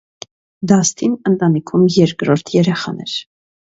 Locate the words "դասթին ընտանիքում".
0.71-1.85